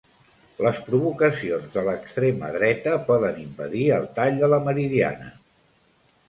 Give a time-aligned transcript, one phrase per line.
[0.67, 5.31] Les provocacions de l'extrema dreta poden impedir el tall de la Meridiana.